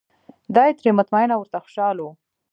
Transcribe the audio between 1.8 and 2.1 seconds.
و.